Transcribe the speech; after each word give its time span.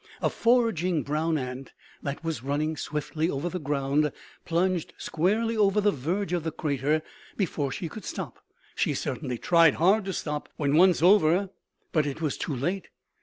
A 0.19 0.31
foraging 0.31 1.03
brown 1.03 1.37
ant 1.37 1.73
that 2.01 2.23
was 2.23 2.41
running 2.41 2.75
swiftly 2.75 3.29
over 3.29 3.49
the 3.49 3.59
ground 3.59 4.11
plunged 4.45 4.93
squarely 4.97 5.55
over 5.55 5.79
the 5.79 5.91
verge 5.91 6.33
of 6.33 6.43
the 6.43 6.49
crater 6.51 7.03
before 7.37 7.71
she 7.71 7.87
could 7.87 8.05
stop. 8.05 8.43
She 8.73 8.95
certainly 8.95 9.37
tried 9.37 9.75
hard 9.75 10.05
to 10.05 10.13
stop 10.13 10.49
when 10.57 10.75
once 10.75 11.03
over, 11.03 11.51
but 11.91 12.07
it 12.07 12.19
was 12.19 12.35
too 12.35 12.55
late. 12.55 12.87